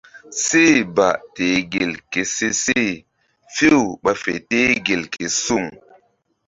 Seh 0.45 0.77
ba 0.95 1.09
teh 1.35 1.59
gel 1.71 1.93
ke 2.11 2.21
se 2.35 2.47
she 2.61 2.81
few 3.55 3.79
ɓa 4.03 4.11
fe 4.23 4.33
teh 4.49 4.71
gel 4.85 5.03
ke 5.13 5.25
suŋ. 5.43 5.65